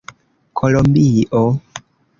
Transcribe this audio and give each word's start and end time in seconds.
kolombio 0.55 1.41